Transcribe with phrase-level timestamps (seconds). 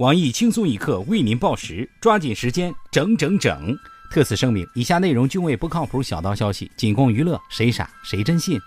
[0.00, 3.76] 网易轻松一刻为您报时，抓紧时间，整整整。
[4.10, 8.58] 特此声明：以下内容均为不靠谱小道消息，仅供娱乐，谁傻谁真信。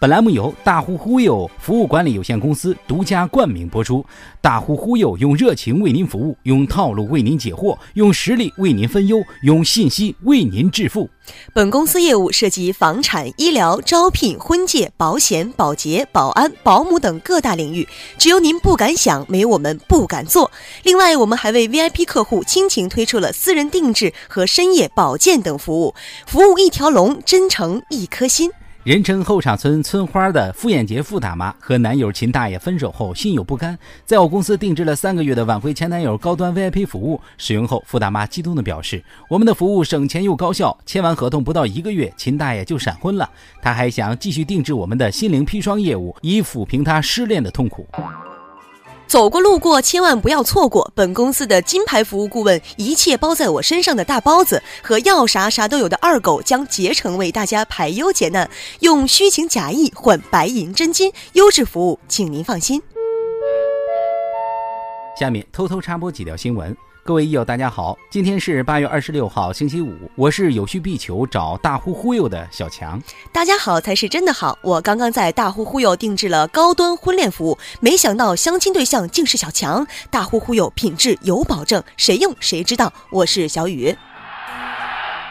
[0.00, 4.04] 本栏目由大呼忽悠服务管理有限公司独家冠名播出。
[4.40, 11.10] 大呼忽悠用热情为您服务，用套路为您解惑，用实力为您分忧，用信息为您致富。
[11.52, 20.48] 本公司业务涉及房产、医疗、招聘、婚介、保险、保洁、保安、保姆等各大领域，只有您不敢想，没有我们不敢做。
[20.84, 25.92] 另外，我们还为 VIP 客户倾情推出了私人定制和深夜保健等服务，
[26.24, 28.48] 服务一条龙，真诚一颗心。
[28.84, 37.20] 人称后场村村花的傅艳杰傅大妈和男友秦大爷分手后心有不甘，在我公司定制了三个月的挽回前男友高端 VIP 服务。
[37.36, 43.28] 使用后，傅大妈激动地表示：“我们的服务省钱又高效。”签完合同不到一个月，秦大爷就闪婚了。
[43.60, 47.86] 他还想继续定制我们的心灵砒霜业务，以抚平他失恋的痛苦。
[49.08, 58.48] 走过路过，千万不要错过本公司的金牌服务顾问，一切包在我身上的大包子和要啥啥都有的二狗将竭诚为大家排忧解难，
[58.80, 62.82] 用虚情假意换白银真金，优质服务，请您放心。
[65.18, 66.76] 下面偷偷插播几条新闻。
[67.08, 73.02] 各位益友，大家好，今天是八月二十六号，星期五，我是有需必求找大呼忽悠的小强。
[73.32, 79.86] 大家好才是真的好，我刚刚在大呼忽悠定制了高端婚恋服务，没想到相亲对象竟是小强。
[80.10, 82.92] 大呼忽悠品质有保证，谁用谁知道。
[83.08, 83.96] 我是小雨。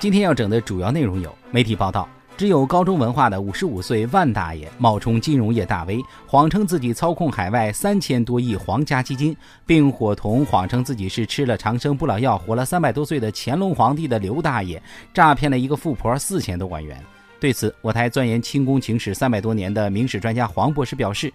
[0.00, 2.08] 今天要整的主要内容有媒体报道。
[2.38, 9.36] 只有高中文化的五十五岁万大爷冒充金融业大 V，谎称自己操控海外三千多亿皇家基金，
[9.66, 14.80] 并伙同谎称自己是吃了长生不老药活了三百多岁的乾隆皇帝的刘大爷，
[15.12, 17.04] 诈骗了一个富婆四千多万元。
[17.40, 21.32] 对此，我台钻研清宫情史三百多年的明史专家黄博士表示，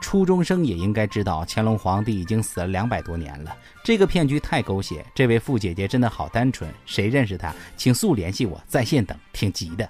[0.00, 5.04] 初中生也应该知道乾隆皇帝已经死了两百多年了，这个骗局太狗血。
[5.14, 9.86] 这位富姐姐真的好单纯，谁认识她，请速联系我，在线等，挺急的。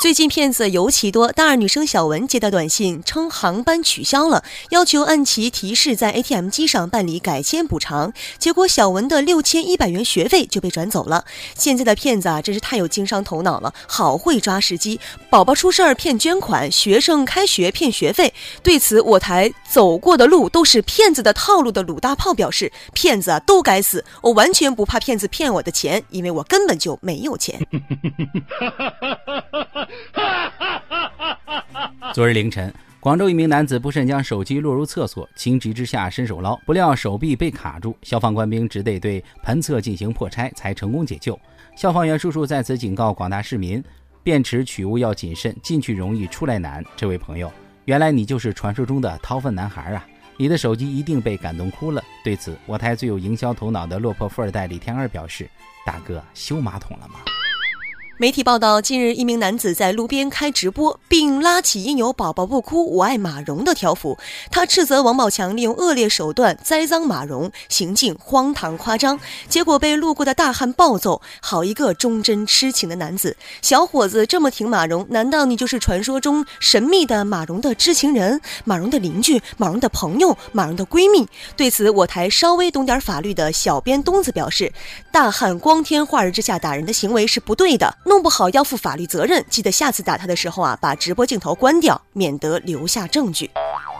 [0.00, 11.26] 最近骗子尤其多，大二女生小文接到短信称航班取消了，要求按其提示在 ATM 机上办理改签补偿，结果小文的六千一百元学费就被转走了。
[11.54, 14.98] 现在的骗子啊，真是太有经商头脑了，好会抓时机。
[15.28, 18.32] 宝宝出事儿骗捐款，学生开学骗学费。
[18.62, 27.60] 对此，我台走过的路都是骗子的套路的鲁大炮表示，骗子啊都该死，我完全不怕骗子骗我的钱，因为我根本就没有钱。
[32.12, 41.38] 昨日凌晨，广州一名男子不慎将手机落入厕所，情急之下伸手捞，不料手臂被卡住，消防官兵只得对盆侧进行破拆，才成功解救。
[41.76, 43.82] 消防员叔叔在此警告广大市民：
[44.22, 46.84] 便池取物要谨慎，进去容易出来难。
[46.96, 47.50] 这位朋友，
[47.84, 50.04] 原来你就是传说中的掏粪男孩啊！
[50.36, 52.02] 你的手机一定被感动哭了。
[52.24, 55.48] 对此，我台最有营销头脑的落魄富二代李天二表示：
[55.86, 57.20] 大哥，修马桶了吗？
[58.20, 64.18] 媒体报道，近日一名男子在路边开直播，并拉起印有“宝宝不哭，我爱马蓉”的条幅。
[64.50, 71.22] 他斥责王宝强利用恶劣手段栽赃马蓉，行径荒唐夸张，结果被路过的大汉暴揍。
[71.40, 73.34] 好一个忠贞痴情的男子！
[73.62, 81.26] 小伙子这么挺马蓉，难道你就是传说中神秘的马蓉的知情人、马蓉的邻居、马蓉的朋友、马蓉的闺蜜？
[81.56, 84.70] 对此，我台稍微懂点法律的小编东子表示：
[85.10, 87.96] 大汉光天化日之下打人的行为是不对的。
[88.10, 93.48] 弄不好要负法律责任，记得下次打他的时候啊，把直播镜头关掉，免得留下证据。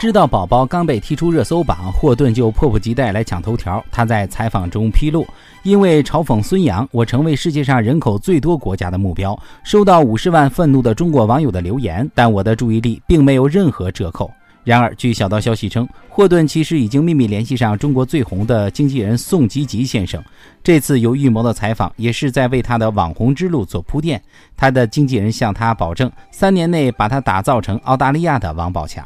[0.01, 3.81] 知道宝宝刚被踢出热搜榜，霍顿就迫不及待来抢头条。
[3.89, 5.25] 他在采访中披露，
[5.63, 14.29] 因为嘲讽孙杨，我成为世界上人口最多国家的目标，收到五十万愤怒的中国网友的留言，但我的注意力并没有任何折扣。
[14.63, 20.23] 然而，据小道消息称，霍顿其实已经秘密联系上中国最红的经纪人宋吉吉先生。
[20.63, 24.21] 这次有预谋的采访，也是在为他的网红之路做铺垫。
[24.57, 29.05] 他的经纪人向他保证，三年内把他打造成澳大利亚的王宝强。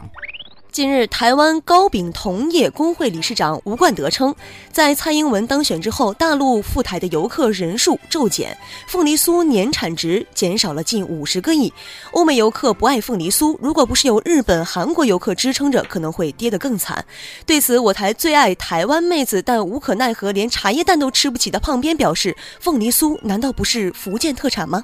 [0.74, 4.34] 近日，台湾糕饼同业工会理事长吴冠德称，
[4.72, 8.58] 在蔡英文当选之后，大陆赴台的游客人数骤减，
[8.88, 11.72] 凤梨酥年产值减少了近五十个亿。
[12.10, 17.04] 欧美游客不爱凤梨酥，如果不是有日本、韩国游客支撑着，可能会跌得更惨。
[17.46, 24.82] 对此，我台最爱台湾妹子但无可奈何连茶叶蛋都吃不起的胖编表示：凤梨酥难道不是福建特产吗？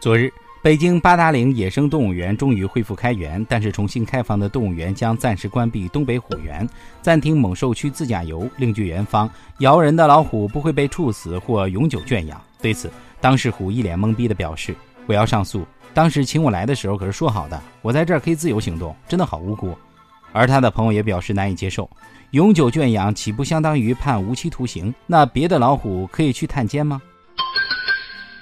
[0.00, 0.32] 昨日。
[0.66, 6.68] 北京八达岭野生动物园终于恢复开园，但是重新开放的动物园将暂时关闭东北虎园，
[7.00, 9.30] 暂停猛兽区自驾游，另据园方，
[9.60, 12.42] 咬人的老虎不会被处死或永久圈养。
[12.60, 12.90] 对此，
[13.20, 14.74] 当事虎一脸懵逼地表示
[15.06, 15.64] ：“我要上诉，
[15.94, 19.72] 当时请我来的时候可是说好的，我在这儿可以自由行动，真的好无辜。”
[20.34, 21.88] 而他的朋友也表示难以接受。
[22.32, 24.92] 永久圈养岂不相当于判无期徒刑？
[25.06, 27.00] 那别的老虎可以去探监吗？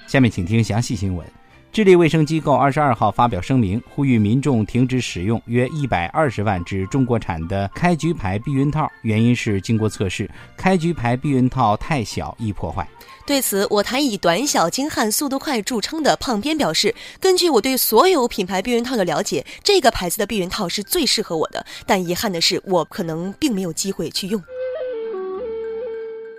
[0.06, 1.26] 下面请听详细新闻。
[1.74, 12.88] 智利卫生机构二十二号发表声明，呼吁民众停止使用约一百二十万只中国产的开局牌避孕套，原因是经过测试，开局牌避孕套太小易破坏。
[13.26, 21.66] 对此，我台以短小精悍、速度快著称的胖编表示，根据我对所有品牌避孕套的了解，这个牌子的避孕套是最适合我的。
[21.84, 24.40] 但遗憾的是，我可能并没有机会去用。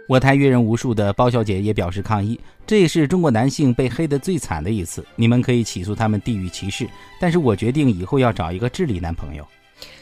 [0.07, 5.03] 我台阅人无数的包小姐也表示抗议，这也是中国男性被黑的最惨的一次。
[5.15, 6.87] 你们可以起诉他们地域歧视，
[7.19, 9.43] 但是我决定以后要找一个智利男朋友。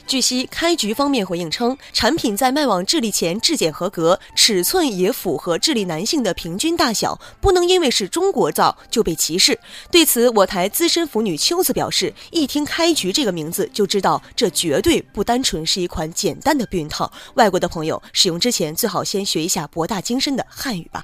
[0.06, 9.58] 据悉，开局方面回应称，产品在卖往智利前质检合格，尺寸也符合智利男性的平均大小，不能因为是中国造就被歧视。
[9.90, 17.12] 对此，我台资深腐女秋子表示，一听“开局”这个名字，就知道这绝对不单纯是一款简单的避孕套。
[17.36, 21.02] 外国的朋友使用之前，最好先学一下博大精深的汉语吧。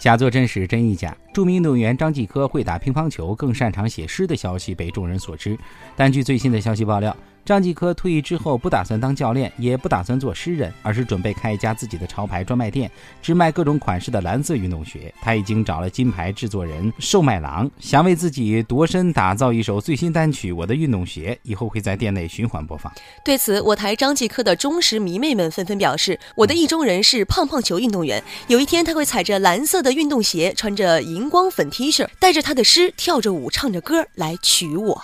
[0.00, 1.16] 假作真时，真亦假。
[1.32, 5.56] 著名运动员张继科会打乒乓球，更擅长写诗的消息被众人所知，
[5.94, 7.16] 但据最新的消息爆料。
[7.44, 12.88] 张继科退役之后不打算当教练，也不打算做诗人，而是准备开一家自己的潮牌专卖店，
[13.20, 15.12] 只卖各种款式的蓝色运动鞋。
[15.20, 22.92] 他已经找了金牌制作人售卖郎，想为自己度身打造一首最新单曲《我的运动鞋》，以后会在店内循环播放。
[23.24, 35.02] 对此，我台张继科的忠实迷妹们纷纷表示：“我的意中人是胖胖球运动员，有一天他会踩着蓝色的运动鞋，穿着荧光粉 T 恤，带着他的诗，跳着舞，唱着歌来娶我。”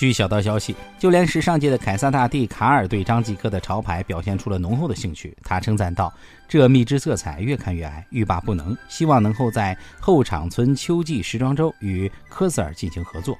[0.00, 5.36] 据小道消息，就连时尚界的凯撒大帝卡尔对张继科的潮牌表现出了浓厚的兴趣。
[5.44, 6.10] 他称赞道
[6.48, 13.36] ：“这蜜汁色彩越看越爱，欲罢不能，希望能够在后场村秋季时装周与科瑟尔进行合作。”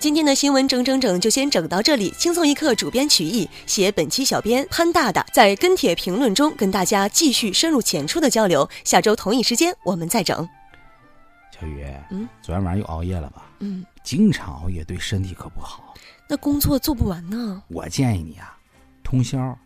[0.00, 2.10] 今天的新闻整整整就先整到这里。
[2.18, 8.68] 轻松一刻，主编曲艺，写本期小编潘大大，在跟帖评论中跟大家继续深入浅出的交流。
[8.82, 10.48] 下周同一时间我们再整。
[11.50, 13.50] 小雨，嗯，昨天晚上又熬夜了吧？
[13.60, 13.84] 嗯。
[14.02, 15.94] 经常熬夜对身体可不好，
[16.28, 17.62] 那工作做不完呢。
[17.68, 18.56] 我建议你啊，
[19.02, 19.56] 通宵